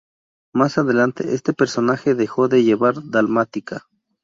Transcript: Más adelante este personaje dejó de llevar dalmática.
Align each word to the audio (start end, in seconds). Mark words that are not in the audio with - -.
Más 0.51 0.79
adelante 0.79 1.35
este 1.35 1.53
personaje 1.53 2.15
dejó 2.15 2.47
de 2.47 2.63
llevar 2.63 2.95
dalmática. 3.11 3.87